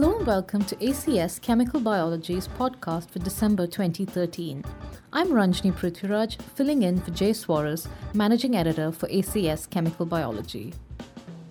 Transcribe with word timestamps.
Hello 0.00 0.16
and 0.16 0.28
welcome 0.28 0.64
to 0.64 0.76
ACS 0.76 1.42
Chemical 1.42 1.80
Biology's 1.80 2.46
podcast 2.46 3.10
for 3.10 3.18
December 3.18 3.66
2013. 3.66 4.64
I'm 5.12 5.30
Ranjani 5.30 5.72
Prithviraj, 5.72 6.40
filling 6.54 6.84
in 6.84 7.00
for 7.00 7.10
Jay 7.10 7.32
Suarez, 7.32 7.88
Managing 8.14 8.54
Editor 8.54 8.92
for 8.92 9.08
ACS 9.08 9.68
Chemical 9.68 10.06
Biology. 10.06 10.72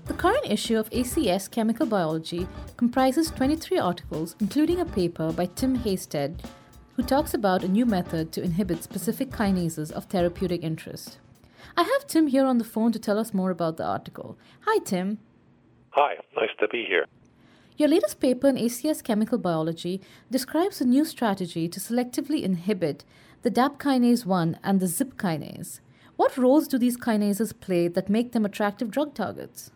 The 0.06 0.14
current 0.14 0.50
issue 0.50 0.78
of 0.78 0.90
ACS 0.92 1.52
Chemical 1.52 1.88
Biology 1.88 2.48
comprises 2.78 3.32
23 3.32 3.80
articles, 3.80 4.38
including 4.40 4.80
a 4.80 4.86
paper 4.86 5.34
by 5.34 5.48
Tim 5.48 5.80
Heysted, 5.80 6.40
who 6.96 7.04
talks 7.04 7.34
about 7.34 7.66
a 7.66 7.68
new 7.68 7.86
method 7.86 8.32
to 8.32 8.42
inhibit 8.42 8.82
specific 8.82 9.30
kinases 9.30 9.92
of 9.92 10.06
therapeutic 10.06 10.64
interest. 10.64 11.18
I 11.76 11.84
have 11.84 12.08
Tim 12.08 12.28
here 12.28 12.46
on 12.46 12.60
the 12.60 12.64
phone 12.64 12.94
to 12.94 13.00
tell 13.00 13.20
us 13.20 13.34
more 13.34 13.52
about 13.52 13.76
the 13.76 13.86
article. 13.86 14.38
Hi, 14.62 14.80
Tim. 14.86 15.20
Hi, 15.90 16.16
nice 16.34 16.56
to 16.62 16.70
be 16.70 16.86
here. 16.88 17.08
Your 17.78 17.90
latest 17.90 18.20
paper 18.20 18.48
in 18.48 18.56
ACS 18.56 19.04
Chemical 19.04 19.38
Biology 19.38 20.02
describes 20.32 20.82
a 20.82 20.86
new 20.86 21.06
strategy 21.06 21.70
to 21.70 21.80
selectively 21.80 22.42
inhibit 22.42 23.06
the 23.44 23.52
DAP 23.52 23.78
kinase 23.78 24.26
1 24.26 24.58
and 24.64 24.80
the 24.80 24.88
ZIP 24.88 25.16
kinase. 25.16 25.80
What 26.16 26.38
roles 26.38 26.68
do 26.68 26.80
these 26.80 26.98
kinases 26.98 27.54
play 27.54 27.88
that 27.88 28.10
make 28.10 28.32
them 28.32 28.46
attractive 28.46 28.90
drug 28.90 29.14
targets? 29.14 29.70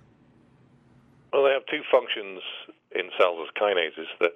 Well, 1.31 1.43
they 1.43 1.51
have 1.51 1.67
two 1.69 1.83
functions 1.91 2.41
in 2.89 3.11
cells 3.19 3.37
as 3.45 3.61
kinases. 3.61 4.09
The 4.19 4.33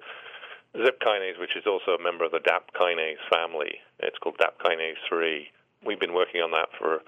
ZIP 0.84 1.00
kinase, 1.00 1.40
which 1.40 1.56
is 1.56 1.66
also 1.66 1.98
a 1.98 2.02
member 2.02 2.24
of 2.24 2.30
the 2.30 2.38
DAP 2.38 2.70
kinase 2.80 3.18
family, 3.28 3.82
it's 3.98 4.18
called 4.18 4.38
DAP 4.38 4.62
kinase 4.64 5.02
3. 5.08 5.48
We've 5.84 5.98
been 5.98 6.14
working 6.14 6.40
on 6.40 6.52
that 6.52 6.68
for 6.78 7.00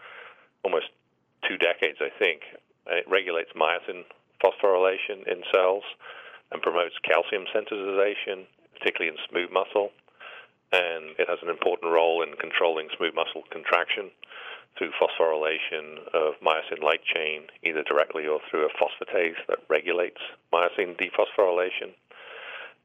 almost 0.65 0.87
two 1.49 1.57
decades, 1.57 1.99
I 2.01 2.11
think. 2.19 2.41
It 2.89 3.05
regulates 3.09 3.51
myosin 3.55 4.03
phosphorylation 4.43 5.23
in 5.31 5.45
cells 5.55 5.85
and 6.53 6.63
promotes 6.63 6.95
calcium 7.05 7.45
sensitization, 7.55 8.47
particularly 8.79 9.13
in 9.13 9.19
smooth 9.29 9.51
muscle. 9.53 9.91
And 10.73 11.17
it 11.19 11.29
has 11.29 11.39
an 11.43 11.49
important 11.49 11.93
role 11.93 12.23
in 12.23 12.37
controlling 12.37 12.89
smooth 12.97 13.15
muscle 13.15 13.43
contraction 13.51 14.11
through 14.77 14.93
phosphorylation 15.01 16.07
of 16.15 16.35
myosin 16.45 16.83
light 16.83 17.03
chain, 17.03 17.49
either 17.65 17.83
directly 17.83 18.27
or 18.27 18.41
through 18.51 18.67
a 18.67 18.77
phosphatase 18.79 19.41
that 19.49 19.59
regulates 19.69 20.21
myosin 20.53 20.97
dephosphorylation. 20.97 21.93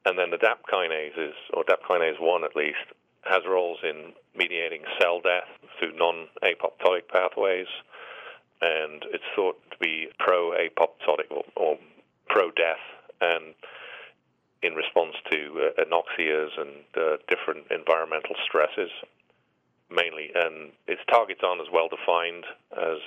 And 0.06 0.18
then 0.18 0.32
the 0.32 0.38
DAP 0.38 0.64
kinases, 0.72 1.34
or 1.54 1.64
DAP 1.64 1.84
kinase 1.84 2.20
1 2.20 2.44
at 2.44 2.56
least, 2.56 2.92
has 3.24 3.42
roles 3.48 3.80
in 3.84 4.14
mediating 4.36 4.84
cell 5.00 5.22
death 5.22 5.48
through 5.80 5.96
non 5.96 6.28
apoptotic 6.44 7.08
pathways. 7.12 7.68
And 8.62 9.04
it's 9.14 9.24
thought 9.36 9.58
to 9.72 9.78
be 9.78 10.08
pro 10.20 10.52
apoptotic 10.52 11.32
or, 11.32 11.44
or 11.56 11.78
pro 12.28 12.52
death 12.52 12.84
and 13.24 13.56
in 14.64 14.74
response 14.76 15.16
to 15.32 15.40
uh, 15.60 15.84
anoxias 15.84 16.52
and 16.58 16.84
uh, 16.96 17.18
different 17.28 17.68
environmental 17.72 18.36
stresses, 18.46 18.92
mainly. 19.92 20.32
And 20.34 20.72
its 20.88 21.02
targets 21.10 21.42
aren't 21.44 21.62
as 21.62 21.68
well 21.72 21.90
defined 21.92 22.46
as 22.72 23.00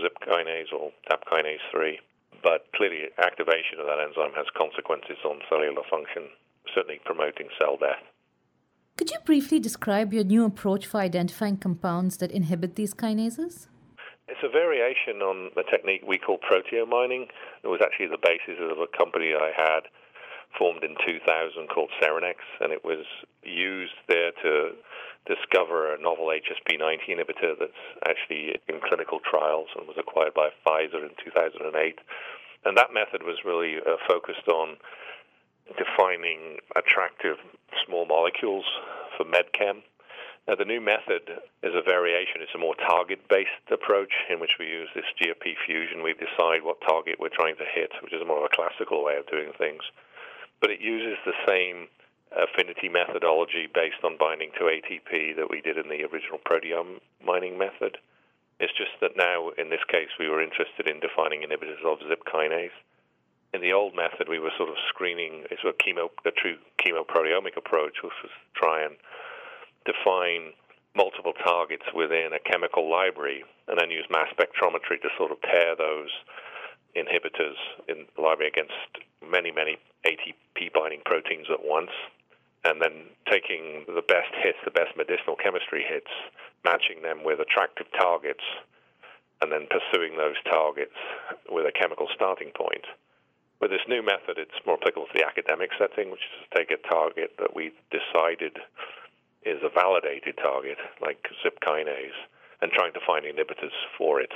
ZIP 0.00 0.14
kinase 0.22 0.72
or 0.72 0.92
TAP 1.10 1.24
kinase 1.26 1.62
3, 1.70 1.98
but 2.42 2.66
clearly 2.74 3.10
activation 3.18 3.78
of 3.80 3.86
that 3.86 3.98
enzyme 3.98 4.32
has 4.36 4.46
consequences 4.56 5.18
on 5.24 5.40
cellular 5.50 5.82
function, 5.90 6.30
certainly 6.74 7.00
promoting 7.04 7.48
cell 7.58 7.76
death. 7.76 8.02
Could 8.96 9.10
you 9.10 9.18
briefly 9.24 9.58
describe 9.58 10.12
your 10.12 10.24
new 10.24 10.44
approach 10.44 10.86
for 10.86 11.00
identifying 11.00 11.56
compounds 11.56 12.18
that 12.18 12.30
inhibit 12.30 12.76
these 12.76 12.94
kinases? 12.94 13.66
It's 14.32 14.40
a 14.40 14.48
variation 14.48 15.20
on 15.20 15.52
a 15.60 15.62
technique 15.62 16.00
we 16.08 16.16
call 16.16 16.38
proteomining. 16.40 17.28
It 17.62 17.68
was 17.68 17.84
actually 17.84 18.08
the 18.08 18.16
basis 18.16 18.56
of 18.64 18.80
a 18.80 18.88
company 18.88 19.36
I 19.36 19.52
had 19.52 19.92
formed 20.56 20.82
in 20.82 20.96
2000 21.04 21.20
called 21.68 21.90
Serenex, 22.00 22.40
and 22.64 22.72
it 22.72 22.82
was 22.82 23.04
used 23.44 23.92
there 24.08 24.32
to 24.42 24.72
discover 25.28 25.92
a 25.92 26.00
novel 26.00 26.32
HSP90 26.32 27.12
inhibitor 27.12 27.60
that's 27.60 27.84
actually 28.08 28.56
in 28.72 28.80
clinical 28.80 29.20
trials 29.20 29.68
and 29.76 29.86
was 29.86 30.00
acquired 30.00 30.32
by 30.32 30.48
Pfizer 30.64 31.04
in 31.04 31.12
2008. 31.22 32.00
And 32.64 32.74
that 32.78 32.88
method 32.94 33.24
was 33.24 33.36
really 33.44 33.84
uh, 33.84 34.00
focused 34.08 34.48
on 34.48 34.78
defining 35.76 36.56
attractive 36.74 37.36
small 37.84 38.06
molecules 38.06 38.64
for 39.18 39.26
medchem 39.28 39.84
now, 40.48 40.56
the 40.56 40.64
new 40.64 40.80
method 40.80 41.22
is 41.62 41.70
a 41.74 41.86
variation. 41.86 42.42
It's 42.42 42.54
a 42.54 42.58
more 42.58 42.74
target 42.74 43.28
based 43.28 43.62
approach 43.70 44.10
in 44.28 44.40
which 44.40 44.58
we 44.58 44.66
use 44.66 44.88
this 44.92 45.06
GFP 45.14 45.54
fusion. 45.64 46.02
We 46.02 46.14
decide 46.14 46.66
what 46.66 46.82
target 46.82 47.20
we're 47.20 47.30
trying 47.30 47.54
to 47.62 47.64
hit, 47.64 47.92
which 48.02 48.12
is 48.12 48.26
more 48.26 48.38
of 48.42 48.50
a 48.50 48.56
classical 48.56 49.04
way 49.04 49.16
of 49.16 49.30
doing 49.30 49.52
things. 49.56 49.82
But 50.60 50.70
it 50.70 50.80
uses 50.80 51.18
the 51.24 51.38
same 51.46 51.86
affinity 52.34 52.88
methodology 52.88 53.68
based 53.72 54.02
on 54.02 54.18
binding 54.18 54.50
to 54.58 54.66
ATP 54.66 55.36
that 55.36 55.50
we 55.50 55.60
did 55.60 55.78
in 55.78 55.88
the 55.88 56.02
original 56.10 56.42
proteome 56.42 56.98
mining 57.24 57.56
method. 57.56 57.98
It's 58.58 58.74
just 58.74 58.98
that 59.00 59.16
now, 59.16 59.50
in 59.58 59.70
this 59.70 59.84
case, 59.86 60.10
we 60.18 60.28
were 60.28 60.42
interested 60.42 60.88
in 60.88 60.98
defining 60.98 61.42
inhibitors 61.42 61.86
of 61.86 62.02
ZIP 62.02 62.24
kinase. 62.26 62.74
In 63.54 63.60
the 63.60 63.72
old 63.72 63.94
method, 63.94 64.28
we 64.28 64.40
were 64.40 64.54
sort 64.56 64.70
of 64.70 64.76
screening, 64.88 65.44
it's 65.50 65.62
a 65.62 65.70
chemo, 65.70 66.10
a 66.26 66.30
true 66.32 66.56
chemoproteomic 66.82 67.56
approach, 67.56 68.02
which 68.02 68.18
was 68.22 68.32
try 68.54 68.82
and 68.82 68.96
define 69.84 70.52
multiple 70.94 71.32
targets 71.44 71.84
within 71.94 72.30
a 72.32 72.38
chemical 72.38 72.90
library 72.90 73.44
and 73.68 73.78
then 73.80 73.90
use 73.90 74.04
mass 74.10 74.28
spectrometry 74.36 75.00
to 75.00 75.08
sort 75.16 75.32
of 75.32 75.40
pair 75.40 75.74
those 75.76 76.10
inhibitors 76.96 77.56
in 77.88 78.04
the 78.16 78.20
library 78.20 78.48
against 78.48 79.00
many, 79.24 79.50
many 79.50 79.78
ATP 80.04 80.72
binding 80.74 81.00
proteins 81.04 81.46
at 81.50 81.64
once. 81.64 81.90
And 82.64 82.80
then 82.80 83.10
taking 83.26 83.84
the 83.88 84.06
best 84.06 84.30
hits, 84.38 84.58
the 84.64 84.70
best 84.70 84.94
medicinal 84.96 85.34
chemistry 85.34 85.82
hits, 85.82 86.12
matching 86.64 87.02
them 87.02 87.24
with 87.24 87.40
attractive 87.40 87.86
targets, 87.98 88.44
and 89.40 89.50
then 89.50 89.66
pursuing 89.66 90.16
those 90.16 90.38
targets 90.46 90.94
with 91.50 91.66
a 91.66 91.72
chemical 91.72 92.06
starting 92.14 92.52
point. 92.54 92.86
With 93.60 93.70
this 93.70 93.82
new 93.88 94.02
method, 94.02 94.38
it's 94.38 94.54
more 94.66 94.78
applicable 94.78 95.06
to 95.10 95.18
the 95.18 95.26
academic 95.26 95.70
setting, 95.78 96.10
which 96.10 96.22
is 96.22 96.46
to 96.46 96.58
take 96.58 96.70
a 96.70 96.78
target 96.86 97.34
that 97.38 97.54
we 97.54 97.72
decided 97.90 98.58
is 99.44 99.62
a 99.62 99.72
validated 99.74 100.38
target 100.38 100.78
like 101.00 101.18
ZIP 101.42 101.58
kinase 101.60 102.20
and 102.60 102.70
trying 102.70 102.92
to 102.92 103.06
find 103.06 103.24
inhibitors 103.24 103.74
for 103.98 104.20
it 104.20 104.32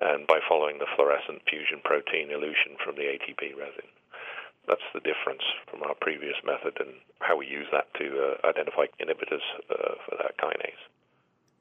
and 0.00 0.26
by 0.26 0.40
following 0.46 0.78
the 0.78 0.90
fluorescent 0.94 1.40
fusion 1.48 1.80
protein 1.84 2.30
elution 2.30 2.76
from 2.84 2.96
the 2.96 3.08
ATP 3.08 3.56
resin. 3.56 3.88
That's 4.68 4.84
the 4.92 5.00
difference 5.00 5.42
from 5.70 5.82
our 5.82 5.94
previous 6.00 6.36
method 6.44 6.76
and 6.80 6.94
how 7.20 7.36
we 7.36 7.46
use 7.46 7.66
that 7.72 7.86
to 7.98 8.04
uh, 8.04 8.48
identify 8.48 8.86
inhibitors 9.00 9.44
uh, 9.70 9.94
for 10.04 10.16
that 10.20 10.36
kinase. 10.36 10.84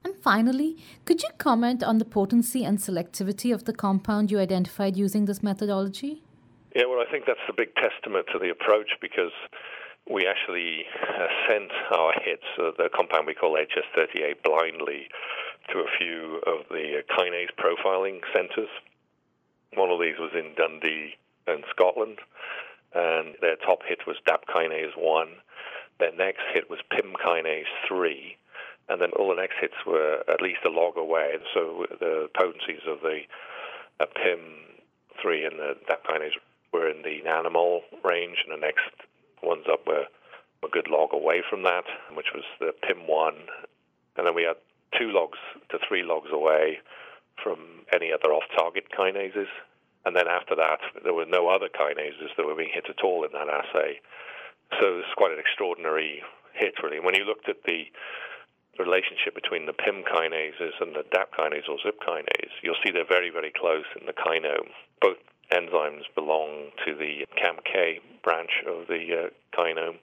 And 0.04 0.16
finally, 0.18 0.78
could 1.06 1.24
you 1.24 1.30
comment 1.38 1.84
on 1.84 1.98
the 1.98 2.06
potency 2.06 2.64
and 2.64 2.78
selectivity 2.78 3.54
of 3.54 3.66
the 3.66 3.74
compound 3.74 4.32
you 4.32 4.40
identified 4.40 4.98
using 4.98 5.26
this 5.26 5.42
methodology? 5.42 6.22
Yeah, 6.76 6.86
well, 6.90 7.00
I 7.00 7.10
think 7.10 7.26
that's 7.26 7.46
the 7.48 7.54
big 7.56 7.74
testament 7.76 8.28
to 8.34 8.40
the 8.40 8.50
approach 8.50 8.90
because 9.02 9.32
we 10.10 10.28
actually 10.28 10.86
uh, 11.02 11.28
sent 11.48 11.72
our 11.92 12.14
hits, 12.24 12.46
uh, 12.60 12.72
the 12.78 12.90
compound 12.94 13.26
we 13.26 13.34
call 13.34 13.58
HS38, 13.58 14.44
blindly 14.44 15.08
to 15.72 15.80
a 15.80 15.88
few 15.98 16.42
of 16.46 16.66
the 16.70 17.00
uh, 17.00 17.14
kinase 17.14 17.50
profiling 17.58 18.22
centers. 18.34 18.70
One 19.74 19.90
of 19.90 20.00
these 20.00 20.18
was 20.20 20.32
in 20.34 20.54
Dundee 20.56 21.16
in 21.48 21.64
Scotland, 21.72 22.20
and 22.94 23.36
their 23.42 23.56
top 23.56 23.80
hit 23.88 24.06
was 24.06 24.18
DAP 24.26 24.46
kinase 24.48 24.96
1. 24.96 25.28
Their 26.00 26.16
next 26.16 26.44
hit 26.54 26.70
was 26.70 26.80
PIM 26.92 27.14
kinase 27.26 27.66
3, 27.88 28.38
and 28.90 29.02
then 29.02 29.10
all 29.18 29.30
the 29.30 29.42
next 29.42 29.56
hits 29.60 29.86
were 29.88 30.24
at 30.28 30.42
least 30.42 30.60
a 30.66 30.70
log 30.70 30.98
away. 30.98 31.36
So 31.54 31.86
the 32.00 32.30
potencies 32.38 32.86
of 32.88 33.02
the 33.02 33.22
uh, 34.00 34.06
PIM3 34.06 35.48
and 35.48 35.60
the 35.60 35.76
DAP 35.88 36.06
kinase 36.06 36.38
were 36.72 36.90
in 36.90 37.02
the 37.02 37.22
nanomole 37.26 37.82
range, 38.04 38.38
and 38.46 38.54
the 38.56 38.66
next 38.66 38.92
ones 39.46 39.66
up 39.72 39.86
were 39.88 40.06
a 40.64 40.70
good 40.72 40.90
log 40.90 41.14
away 41.14 41.44
from 41.50 41.64
that, 41.64 41.86
which 42.14 42.34
was 42.34 42.44
the 42.60 42.74
PIM1. 42.84 43.36
And 44.18 44.26
then 44.26 44.36
we 44.36 44.44
had 44.44 44.58
two 44.98 45.12
logs 45.12 45.38
to 45.70 45.80
three 45.88 46.04
logs 46.04 46.30
away 46.32 46.80
from 47.44 47.86
any 47.94 48.12
other 48.12 48.34
off 48.34 48.44
target 48.58 48.86
kinases. 48.98 49.52
And 50.06 50.16
then 50.16 50.28
after 50.28 50.56
that, 50.56 50.80
there 51.04 51.14
were 51.14 51.26
no 51.26 51.50
other 51.50 51.70
kinases 51.70 52.34
that 52.38 52.46
were 52.46 52.56
being 52.56 52.74
hit 52.74 52.86
at 52.90 53.04
all 53.04 53.24
in 53.24 53.32
that 53.34 53.50
assay. 53.50 54.00
So 54.80 55.00
it's 55.00 55.14
quite 55.18 55.32
an 55.32 55.40
extraordinary 55.40 56.22
hit, 56.54 56.76
really. 56.82 57.00
When 57.00 57.16
you 57.16 57.26
looked 57.26 57.50
at 57.50 57.64
the 57.66 57.86
relationship 58.80 59.36
between 59.36 59.66
the 59.66 59.74
PIM 59.74 60.04
kinases 60.04 60.76
and 60.82 60.96
the 60.96 61.06
DAP 61.12 61.34
kinase 61.34 61.70
or 61.70 61.78
ZIP 61.84 62.00
kinase, 62.02 62.56
you'll 62.62 62.80
see 62.84 62.92
they're 62.92 63.08
very, 63.08 63.30
very 63.30 63.52
close 63.56 63.86
in 64.00 64.06
the 64.06 64.14
kinome. 64.14 64.70
Both 65.02 65.18
enzymes 65.52 66.04
belong 66.16 66.72
to 66.86 66.96
the 66.96 67.26
CAMK 67.38 68.02
branch 68.26 68.66
of 68.66 68.88
the 68.88 69.30
uh, 69.30 69.30
kinome, 69.56 70.02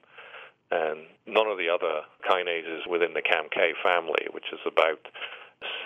and 0.71 1.05
none 1.27 1.47
of 1.47 1.59
the 1.59 1.67
other 1.67 2.07
kinases 2.23 2.87
within 2.89 3.13
the 3.13 3.21
CAMK 3.21 3.75
family, 3.83 4.25
which 4.31 4.47
is 4.51 4.59
about 4.65 5.05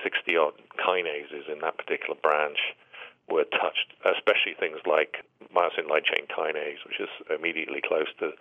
60 0.04 0.38
odd 0.38 0.54
kinases 0.78 1.52
in 1.52 1.60
that 1.60 1.78
particular 1.78 2.16
branch, 2.22 2.78
were 3.28 3.44
touched, 3.44 3.92
especially 4.06 4.56
things 4.58 4.80
like 4.86 5.26
myosin 5.54 5.90
light 5.90 6.06
chain 6.06 6.26
kinase, 6.32 6.86
which 6.86 7.02
is 7.02 7.10
immediately 7.34 7.82
close 7.86 8.08
to 8.20 8.32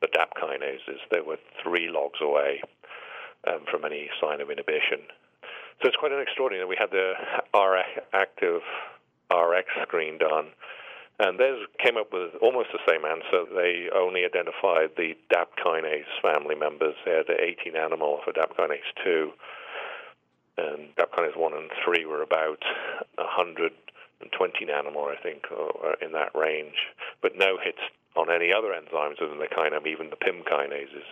the 0.00 0.08
DAP 0.08 0.34
kinases. 0.34 0.98
They 1.10 1.20
were 1.20 1.38
three 1.62 1.88
logs 1.88 2.18
away 2.20 2.60
um, 3.46 3.64
from 3.70 3.84
any 3.84 4.10
sign 4.20 4.40
of 4.40 4.50
inhibition. 4.50 5.06
So 5.80 5.88
it's 5.88 5.96
quite 5.96 6.12
an 6.12 6.20
extraordinary. 6.20 6.64
That 6.64 6.68
we 6.68 6.76
had 6.78 6.90
the 6.90 7.14
R 7.54 7.82
active 8.12 8.62
RX 9.30 9.66
screen 9.82 10.18
done, 10.18 10.50
and 11.22 11.38
theirs 11.38 11.62
came 11.78 11.96
up 11.96 12.12
with 12.12 12.34
almost 12.42 12.70
the 12.74 12.82
same 12.82 13.04
answer. 13.04 13.46
They 13.54 13.86
only 13.94 14.24
identified 14.24 14.90
the 14.96 15.14
DAP 15.30 15.54
kinase 15.54 16.10
family 16.20 16.56
members. 16.56 16.96
They 17.06 17.12
had 17.12 17.30
18 17.30 17.76
animal 17.76 18.18
for 18.24 18.32
DAP 18.32 18.56
kinase 18.58 18.90
2, 19.04 19.30
and 20.58 20.96
DAP 20.96 21.12
kinase 21.12 21.36
1 21.36 21.52
and 21.54 21.70
3 21.84 22.06
were 22.06 22.22
about 22.22 22.58
120 23.14 24.66
nanomolar, 24.66 25.16
I 25.16 25.22
think, 25.22 25.44
or 25.52 25.94
in 26.02 26.10
that 26.10 26.34
range, 26.34 26.90
but 27.22 27.38
no 27.38 27.56
hits 27.62 27.78
on 28.16 28.28
any 28.28 28.52
other 28.52 28.74
enzymes 28.74 29.22
other 29.22 29.30
than 29.30 29.38
the 29.38 29.46
kinome, 29.46 29.86
even 29.86 30.10
the 30.10 30.16
PIM 30.16 30.42
kinases. 30.42 31.06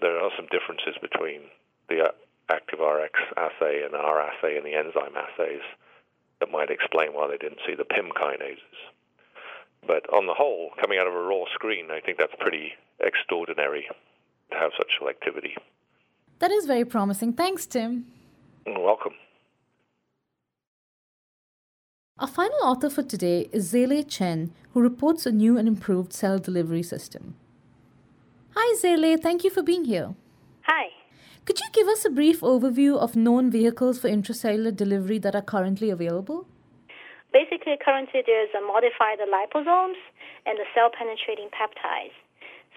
There 0.00 0.16
are 0.16 0.30
some 0.36 0.46
differences 0.46 0.94
between 1.02 1.42
the 1.88 2.06
uh, 2.06 2.54
ActiveRx 2.54 3.18
assay 3.36 3.82
and 3.82 3.96
our 3.96 4.20
assay 4.20 4.56
and 4.56 4.64
the 4.64 4.78
enzyme 4.78 5.18
assays 5.18 5.66
that 6.38 6.52
might 6.52 6.70
explain 6.70 7.12
why 7.12 7.26
they 7.26 7.36
didn't 7.36 7.66
see 7.66 7.74
the 7.74 7.84
PIM 7.84 8.10
kinases. 8.14 8.78
But 9.86 10.08
on 10.12 10.26
the 10.26 10.34
whole, 10.34 10.70
coming 10.80 10.98
out 10.98 11.06
of 11.06 11.14
a 11.14 11.22
raw 11.22 11.44
screen, 11.54 11.90
I 11.90 12.00
think 12.00 12.18
that's 12.18 12.34
pretty 12.38 12.72
extraordinary 13.00 13.86
to 14.50 14.56
have 14.56 14.72
such 14.76 14.88
selectivity. 15.00 15.54
That 16.40 16.50
is 16.50 16.66
very 16.66 16.84
promising. 16.84 17.32
Thanks, 17.32 17.66
Tim. 17.66 18.06
You're 18.66 18.80
welcome. 18.80 19.14
Our 22.18 22.26
final 22.26 22.58
author 22.62 22.90
for 22.90 23.02
today 23.02 23.48
is 23.52 23.72
Zele 23.72 24.02
Chen, 24.08 24.52
who 24.72 24.80
reports 24.80 25.24
a 25.24 25.30
new 25.30 25.56
and 25.56 25.68
improved 25.68 26.12
cell 26.12 26.38
delivery 26.38 26.82
system. 26.82 27.36
Hi, 28.56 28.76
Zele. 28.76 29.20
Thank 29.22 29.44
you 29.44 29.50
for 29.50 29.62
being 29.62 29.84
here. 29.84 30.14
Hi. 30.62 30.88
Could 31.44 31.60
you 31.60 31.66
give 31.72 31.86
us 31.86 32.04
a 32.04 32.10
brief 32.10 32.40
overview 32.40 32.98
of 32.98 33.16
known 33.16 33.50
vehicles 33.50 33.98
for 33.98 34.08
intracellular 34.08 34.74
delivery 34.74 35.18
that 35.18 35.34
are 35.34 35.42
currently 35.42 35.90
available? 35.90 36.46
Basically, 37.32 37.76
currently 37.76 38.22
there's 38.24 38.52
a 38.56 38.62
modified 38.64 39.20
liposomes 39.20 40.00
and 40.46 40.58
the 40.58 40.66
cell 40.74 40.88
penetrating 40.88 41.52
peptides. 41.52 42.16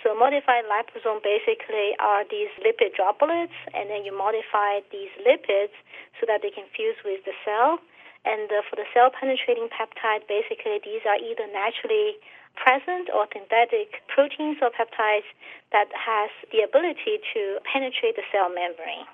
So 0.03 0.17
modified 0.17 0.65
liposome 0.65 1.21
basically 1.21 1.93
are 2.01 2.25
these 2.25 2.49
lipid 2.65 2.97
droplets, 2.97 3.53
and 3.73 3.89
then 3.89 4.03
you 4.03 4.11
modify 4.11 4.81
these 4.91 5.13
lipids 5.21 5.77
so 6.19 6.25
that 6.25 6.41
they 6.41 6.49
can 6.49 6.65
fuse 6.73 6.97
with 7.05 7.23
the 7.23 7.37
cell 7.45 7.79
and 8.25 8.51
uh, 8.51 8.61
for 8.69 8.75
the 8.75 8.85
cell 8.93 9.09
penetrating 9.09 9.67
peptide, 9.73 10.27
basically 10.27 10.77
these 10.83 11.01
are 11.09 11.17
either 11.17 11.49
naturally 11.49 12.21
present 12.55 13.09
or 13.09 13.25
synthetic 13.33 14.05
proteins 14.07 14.57
or 14.61 14.69
peptides 14.69 15.25
that 15.71 15.89
has 15.95 16.29
the 16.51 16.61
ability 16.61 17.17
to 17.33 17.57
penetrate 17.65 18.15
the 18.15 18.25
cell 18.31 18.49
membrane. 18.53 19.09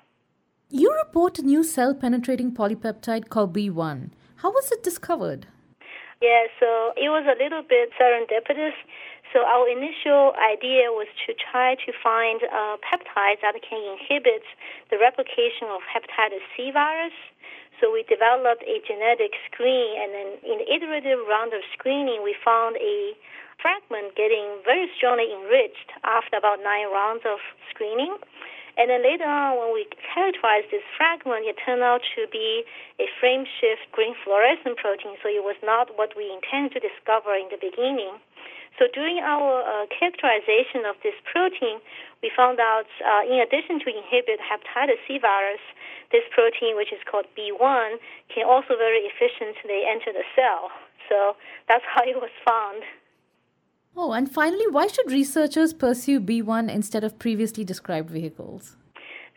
You 0.68 0.92
report 1.04 1.38
a 1.38 1.42
new 1.42 1.62
cell 1.64 1.94
penetrating 1.94 2.52
polypeptide 2.52 3.30
called 3.30 3.54
B1. 3.54 4.10
How 4.42 4.50
was 4.50 4.70
it 4.70 4.82
discovered? 4.82 5.46
Yeah, 6.22 6.50
so 6.58 6.94
it 6.98 7.10
was 7.10 7.26
a 7.26 7.36
little 7.38 7.62
bit 7.62 7.90
serendipitous. 7.94 8.74
So 9.32 9.44
our 9.44 9.68
initial 9.68 10.32
idea 10.40 10.90
was 10.90 11.06
to 11.26 11.34
try 11.36 11.74
to 11.74 11.90
find 12.02 12.40
uh, 12.42 12.80
peptides 12.80 13.44
that 13.44 13.54
can 13.62 13.78
inhibit 13.82 14.42
the 14.90 14.98
replication 14.98 15.68
of 15.68 15.84
hepatitis 15.84 16.42
C 16.56 16.70
virus 16.72 17.12
so 17.80 17.94
we 17.94 18.02
developed 18.10 18.66
a 18.66 18.82
genetic 18.82 19.38
screen, 19.46 20.02
and 20.02 20.10
then 20.10 20.28
in 20.42 20.58
the 20.58 20.66
iterative 20.66 21.22
round 21.30 21.54
of 21.54 21.62
screening, 21.78 22.26
we 22.26 22.34
found 22.42 22.74
a 22.74 23.14
fragment 23.62 24.18
getting 24.18 24.58
very 24.66 24.90
strongly 24.98 25.30
enriched 25.30 25.94
after 26.02 26.38
about 26.38 26.58
nine 26.62 26.90
rounds 26.90 27.22
of 27.22 27.38
screening. 27.70 28.18
And 28.78 28.86
then 28.86 29.02
later 29.02 29.26
on, 29.26 29.58
when 29.58 29.74
we 29.74 29.90
characterized 30.14 30.70
this 30.70 30.86
fragment, 30.94 31.50
it 31.50 31.58
turned 31.58 31.82
out 31.82 32.00
to 32.14 32.30
be 32.30 32.62
a 33.02 33.10
frame 33.18 33.42
shift 33.58 33.90
green 33.90 34.14
fluorescent 34.22 34.78
protein, 34.78 35.18
so 35.18 35.26
it 35.26 35.42
was 35.42 35.58
not 35.66 35.98
what 35.98 36.14
we 36.14 36.30
intended 36.30 36.78
to 36.78 36.80
discover 36.80 37.34
in 37.34 37.50
the 37.50 37.58
beginning. 37.58 38.22
So 38.78 38.86
during 38.94 39.18
our 39.18 39.66
uh, 39.66 39.90
characterization 39.90 40.86
of 40.86 40.94
this 41.02 41.18
protein, 41.26 41.82
we 42.22 42.30
found 42.30 42.62
out, 42.62 42.86
uh, 43.02 43.26
in 43.26 43.42
addition 43.42 43.82
to 43.82 43.90
inhibit 43.90 44.38
hepatitis 44.38 45.02
C 45.10 45.18
virus, 45.18 45.62
this 46.14 46.22
protein, 46.30 46.78
which 46.78 46.94
is 46.94 47.02
called 47.02 47.26
B1, 47.34 47.98
can 48.30 48.46
also 48.46 48.78
very 48.78 49.10
efficiently 49.10 49.82
enter 49.90 50.14
the 50.14 50.22
cell. 50.38 50.70
So 51.10 51.34
that's 51.66 51.82
how 51.92 52.06
it 52.06 52.14
was 52.14 52.30
found. 52.46 52.86
Oh, 54.00 54.12
and 54.12 54.30
finally, 54.30 54.68
why 54.70 54.86
should 54.86 55.10
researchers 55.10 55.74
pursue 55.74 56.20
B1 56.20 56.70
instead 56.70 57.02
of 57.02 57.18
previously 57.18 57.64
described 57.64 58.08
vehicles? 58.10 58.76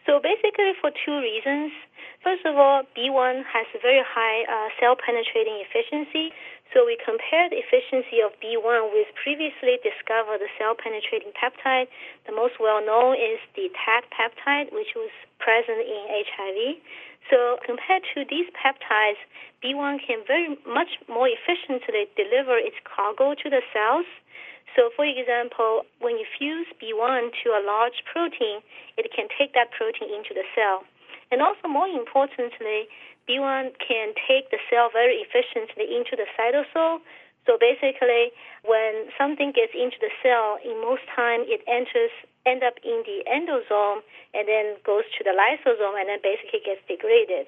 So 0.05 0.21
basically, 0.21 0.77
for 0.79 0.91
two 1.03 1.17
reasons. 1.17 1.73
First 2.21 2.45
of 2.45 2.53
all, 2.55 2.83
B1 2.95 3.41
has 3.41 3.65
a 3.73 3.81
very 3.81 4.05
high 4.05 4.45
uh, 4.45 4.69
cell 4.79 4.93
penetrating 4.93 5.65
efficiency. 5.65 6.29
So 6.71 6.87
we 6.87 6.95
compared 6.95 7.51
the 7.51 7.59
efficiency 7.59 8.23
of 8.23 8.31
B1 8.39 8.95
with 8.95 9.11
previously 9.19 9.75
discovered 9.83 10.39
cell 10.55 10.71
penetrating 10.71 11.35
peptide. 11.35 11.91
The 12.23 12.31
most 12.31 12.63
well 12.63 12.79
known 12.79 13.19
is 13.19 13.43
the 13.59 13.67
TAT 13.75 14.07
peptide, 14.07 14.71
which 14.71 14.95
was 14.95 15.11
present 15.39 15.83
in 15.83 16.01
HIV. 16.07 16.79
So 17.27 17.59
compared 17.67 18.07
to 18.15 18.23
these 18.23 18.47
peptides, 18.55 19.19
B1 19.59 19.99
can 20.07 20.23
very 20.25 20.55
much 20.63 20.95
more 21.11 21.27
efficiently 21.27 22.07
deliver 22.15 22.55
its 22.57 22.79
cargo 22.87 23.35
to 23.35 23.47
the 23.51 23.61
cells. 23.75 24.07
So, 24.75 24.89
for 24.95 25.03
example, 25.03 25.83
when 25.99 26.15
you 26.17 26.25
fuse 26.39 26.67
B1 26.79 27.35
to 27.43 27.47
a 27.51 27.61
large 27.61 28.07
protein, 28.07 28.63
it 28.95 29.11
can 29.11 29.27
take 29.27 29.53
that 29.53 29.75
protein 29.75 30.07
into 30.07 30.33
the 30.33 30.47
cell. 30.55 30.87
And 31.31 31.41
also, 31.41 31.67
more 31.67 31.87
importantly, 31.87 32.87
B1 33.31 33.71
can 33.79 34.11
take 34.27 34.51
the 34.51 34.59
cell 34.67 34.91
very 34.91 35.23
efficiently 35.23 35.87
into 35.87 36.19
the 36.19 36.27
cytosol. 36.35 36.99
So 37.47 37.55
basically, 37.55 38.35
when 38.67 39.07
something 39.17 39.55
gets 39.55 39.71
into 39.71 39.95
the 40.03 40.11
cell, 40.19 40.59
in 40.59 40.75
most 40.83 41.07
time 41.15 41.47
it 41.47 41.63
enters, 41.63 42.11
end 42.45 42.61
up 42.61 42.75
in 42.83 43.07
the 43.07 43.23
endosome 43.23 44.03
and 44.35 44.51
then 44.51 44.75
goes 44.83 45.07
to 45.15 45.23
the 45.23 45.31
lysosome 45.31 45.95
and 45.95 46.11
then 46.11 46.19
basically 46.19 46.59
gets 46.59 46.83
degraded. 46.91 47.47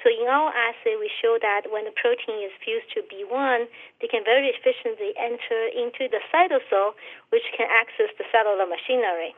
So 0.00 0.08
in 0.08 0.30
our 0.30 0.54
assay, 0.54 0.94
we 0.96 1.10
show 1.10 1.36
that 1.42 1.66
when 1.66 1.84
the 1.84 1.96
protein 1.98 2.46
is 2.46 2.54
fused 2.62 2.94
to 2.94 3.02
B1, 3.10 3.66
they 4.00 4.06
can 4.06 4.22
very 4.22 4.54
efficiently 4.54 5.18
enter 5.18 5.66
into 5.74 6.06
the 6.06 6.22
cytosol, 6.30 6.94
which 7.34 7.44
can 7.56 7.66
access 7.68 8.14
the 8.16 8.24
cellular 8.30 8.70
machinery. 8.70 9.34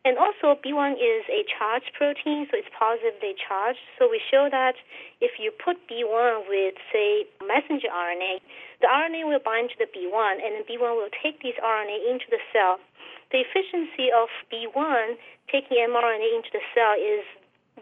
And 0.00 0.16
also, 0.16 0.56
B1 0.56 0.96
is 0.96 1.28
a 1.28 1.44
charged 1.44 1.92
protein, 1.92 2.48
so 2.48 2.56
it's 2.56 2.72
positively 2.72 3.36
charged. 3.36 3.84
So 4.00 4.08
we 4.08 4.16
show 4.32 4.48
that 4.48 4.80
if 5.20 5.36
you 5.36 5.52
put 5.52 5.76
B1 5.92 6.48
with, 6.48 6.72
say, 6.88 7.28
messenger 7.44 7.92
RNA, 7.92 8.40
the 8.80 8.88
RNA 8.88 9.28
will 9.28 9.44
bind 9.44 9.68
to 9.70 9.76
the 9.76 9.84
B1, 9.92 10.40
and 10.40 10.56
then 10.56 10.64
B1 10.64 10.96
will 10.96 11.12
take 11.20 11.44
this 11.44 11.52
RNA 11.60 12.00
into 12.08 12.24
the 12.32 12.40
cell. 12.48 12.80
The 13.28 13.44
efficiency 13.44 14.08
of 14.08 14.32
B1 14.48 15.20
taking 15.52 15.76
mRNA 15.84 16.28
into 16.32 16.48
the 16.48 16.64
cell 16.72 16.96
is 16.96 17.20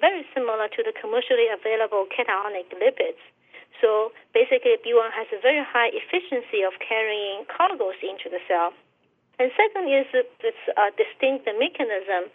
very 0.00 0.26
similar 0.34 0.66
to 0.74 0.80
the 0.82 0.92
commercially 0.98 1.46
available 1.54 2.10
cationic 2.10 2.66
lipids. 2.74 3.22
So 3.80 4.10
basically, 4.34 4.74
B1 4.82 5.14
has 5.14 5.30
a 5.30 5.38
very 5.38 5.62
high 5.62 5.94
efficiency 5.94 6.66
of 6.66 6.74
carrying 6.82 7.46
cargoes 7.46 8.02
into 8.02 8.26
the 8.26 8.42
cell. 8.50 8.74
And 9.38 9.54
second 9.54 9.86
is 9.86 10.06
its 10.14 10.62
uh, 10.74 10.90
distinct 10.98 11.46
mechanism. 11.46 12.26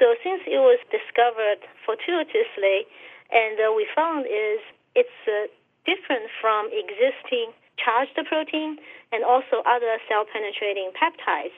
So 0.00 0.16
since 0.24 0.40
it 0.48 0.60
was 0.60 0.80
discovered 0.88 1.60
fortuitously, 1.84 2.88
and 3.28 3.60
uh, 3.60 3.72
we 3.76 3.84
found 3.92 4.24
is 4.24 4.60
it's 4.96 5.20
uh, 5.28 5.52
different 5.84 6.32
from 6.40 6.72
existing 6.72 7.52
charged 7.76 8.16
protein 8.24 8.80
and 9.12 9.20
also 9.22 9.60
other 9.68 10.00
cell 10.08 10.24
penetrating 10.24 10.90
peptides. 10.96 11.54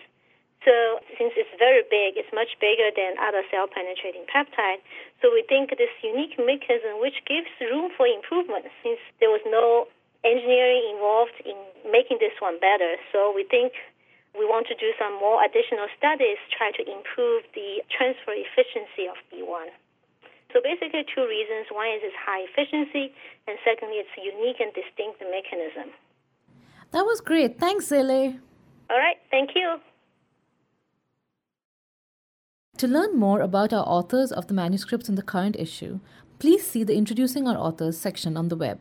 So 0.67 0.99
since 1.15 1.33
it's 1.39 1.55
very 1.63 1.87
big, 1.87 2.19
it's 2.19 2.31
much 2.35 2.59
bigger 2.59 2.91
than 2.91 3.15
other 3.23 3.47
cell 3.47 3.71
penetrating 3.71 4.27
peptide. 4.27 4.83
So 5.23 5.31
we 5.31 5.47
think 5.47 5.71
this 5.79 5.95
unique 6.03 6.35
mechanism, 6.35 6.99
which 6.99 7.23
gives 7.31 7.47
room 7.63 7.95
for 7.95 8.11
improvement, 8.11 8.67
since 8.83 8.99
there 9.23 9.31
was 9.31 9.43
no 9.47 9.87
engineering 10.27 10.83
involved 10.91 11.39
in 11.47 11.55
making 11.87 12.19
this 12.19 12.35
one 12.43 12.59
better. 12.59 12.99
So 13.15 13.31
we 13.31 13.47
think 13.47 13.73
we 14.37 14.45
want 14.45 14.67
to 14.69 14.77
do 14.77 14.93
some 14.99 15.15
more 15.17 15.45
additional 15.45 15.89
studies, 15.97 16.39
try 16.53 16.71
to 16.77 16.83
improve 16.85 17.45
the 17.55 17.83
transfer 17.89 18.35
efficiency 18.35 19.09
of 19.09 19.17
B1. 19.33 19.73
So 20.53 20.61
basically, 20.65 21.05
two 21.15 21.27
reasons. 21.29 21.69
One 21.71 21.89
is 21.89 22.01
its 22.03 22.17
high 22.17 22.45
efficiency, 22.49 23.13
and 23.47 23.59
secondly, 23.65 24.01
its 24.01 24.13
unique 24.17 24.61
and 24.61 24.73
distinct 24.73 25.21
mechanism. 25.21 25.93
That 26.93 27.05
was 27.05 27.21
great. 27.21 27.61
Thanks, 27.61 27.89
Zele. 27.89 28.41
All 28.89 28.99
right. 28.99 29.17
Thank 29.31 29.51
you. 29.55 29.77
To 32.79 32.87
learn 32.87 33.19
more 33.19 33.41
about 33.41 33.73
our 33.73 33.85
authors 33.85 34.33
of 34.33 34.47
the 34.47 34.55
manuscripts 34.55 35.09
in 35.09 35.17
the 35.17 35.23
current 35.23 35.57
issue, 35.59 36.01
please 36.39 36.65
see 36.67 36.85
the 36.85 36.97
Introducing 36.97 37.47
Our 37.47 37.57
Authors 37.57 37.99
section 37.99 38.37
on 38.37 38.49
the 38.49 38.57
web. 38.57 38.79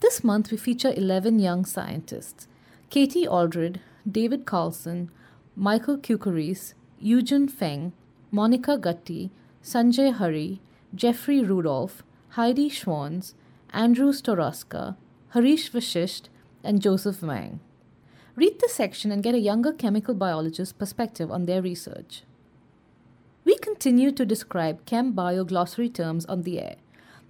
This 0.00 0.24
month 0.24 0.50
we 0.50 0.56
feature 0.56 0.92
11 0.96 1.38
young 1.38 1.64
scientists 1.64 2.48
Katie 2.90 3.26
Aldred, 3.26 3.80
David 4.10 4.46
Carlson, 4.46 5.10
Michael 5.56 5.98
Kukaris, 5.98 6.74
Eugen 7.00 7.48
Feng, 7.48 7.92
Monica 8.30 8.78
Gutti, 8.78 9.30
Sanjay 9.62 10.12
Hari, 10.12 10.60
Jeffrey 10.94 11.42
Rudolph, 11.42 12.02
Heidi 12.30 12.70
Schwanz, 12.70 13.34
Andrew 13.70 14.12
Storoska, 14.12 14.96
Harish 15.30 15.72
Vashisht, 15.72 16.28
and 16.62 16.80
Joseph 16.80 17.22
Wang. 17.22 17.60
Read 18.36 18.60
the 18.60 18.68
section 18.68 19.10
and 19.10 19.22
get 19.22 19.34
a 19.34 19.38
younger 19.38 19.72
chemical 19.72 20.14
biologist's 20.14 20.72
perspective 20.72 21.30
on 21.30 21.46
their 21.46 21.62
research. 21.62 22.22
We 23.44 23.56
continue 23.58 24.12
to 24.12 24.26
describe 24.26 24.84
chem 24.84 25.12
bio 25.12 25.44
glossary 25.44 25.88
terms 25.88 26.26
on 26.26 26.42
the 26.42 26.60
air. 26.60 26.76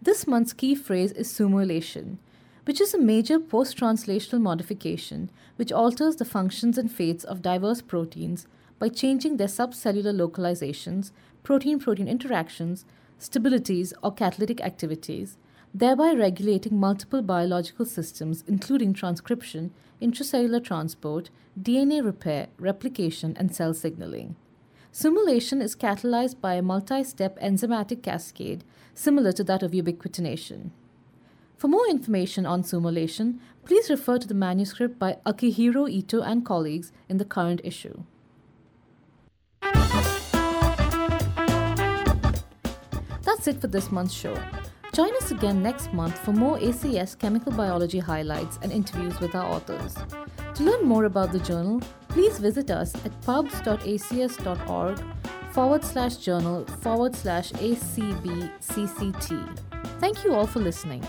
This 0.02 0.26
month's 0.26 0.52
key 0.52 0.74
phrase 0.74 1.12
is 1.12 1.30
simulation, 1.30 2.18
which 2.66 2.80
is 2.80 2.92
a 2.92 2.98
major 2.98 3.38
post 3.38 3.76
translational 3.78 4.40
modification 4.40 5.30
which 5.54 5.70
alters 5.70 6.16
the 6.16 6.24
functions 6.24 6.76
and 6.76 6.90
fates 6.90 7.22
of 7.22 7.40
diverse 7.40 7.80
proteins 7.80 8.46
by 8.80 8.88
changing 8.88 9.36
their 9.36 9.46
subcellular 9.46 10.12
localizations, 10.12 11.12
protein 11.44 11.78
protein 11.78 12.08
interactions, 12.08 12.84
stabilities, 13.20 13.92
or 14.02 14.12
catalytic 14.12 14.60
activities, 14.60 15.38
thereby 15.72 16.12
regulating 16.12 16.76
multiple 16.78 17.22
biological 17.22 17.84
systems, 17.84 18.42
including 18.48 18.92
transcription, 18.92 19.70
intracellular 20.02 20.62
transport, 20.62 21.30
DNA 21.60 22.04
repair, 22.04 22.48
replication, 22.58 23.36
and 23.38 23.54
cell 23.54 23.74
signaling. 23.74 24.34
Simulation 24.90 25.62
is 25.62 25.76
catalyzed 25.76 26.40
by 26.40 26.54
a 26.54 26.62
multi 26.62 27.04
step 27.04 27.38
enzymatic 27.38 28.02
cascade 28.02 28.64
similar 28.92 29.30
to 29.30 29.44
that 29.44 29.62
of 29.62 29.70
ubiquitination. 29.70 30.70
For 31.56 31.68
more 31.68 31.88
information 31.88 32.44
on 32.44 32.64
simulation, 32.64 33.40
please 33.64 33.88
refer 33.88 34.18
to 34.18 34.28
the 34.28 34.34
manuscript 34.34 34.98
by 34.98 35.16
Akihiro 35.24 35.90
Ito 35.90 36.20
and 36.20 36.44
colleagues 36.44 36.92
in 37.08 37.16
the 37.16 37.24
current 37.24 37.62
issue. 37.64 38.02
That's 43.22 43.48
it 43.48 43.60
for 43.60 43.68
this 43.68 43.90
month's 43.90 44.12
show. 44.14 44.36
Join 44.92 45.14
us 45.16 45.30
again 45.30 45.62
next 45.62 45.92
month 45.92 46.18
for 46.18 46.32
more 46.32 46.58
ACS 46.58 47.18
chemical 47.18 47.52
biology 47.52 47.98
highlights 47.98 48.58
and 48.62 48.70
interviews 48.70 49.18
with 49.20 49.34
our 49.34 49.46
authors. 49.46 49.94
To 50.54 50.62
learn 50.62 50.84
more 50.84 51.04
about 51.04 51.32
the 51.32 51.40
journal, 51.40 51.80
please 52.08 52.38
visit 52.38 52.70
us 52.70 52.94
at 53.04 53.12
pubs.acs.org 53.22 55.00
forward 55.50 55.84
slash 55.84 56.16
journal 56.16 56.64
forward 56.82 57.14
slash 57.14 57.52
ACBCCT. 57.52 58.18
Thank 60.00 60.24
you 60.24 60.34
all 60.34 60.46
for 60.46 60.60
listening. 60.60 61.02